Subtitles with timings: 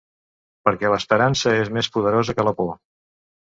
[0.67, 2.73] Perquè l’esperança és més poderosa que la por.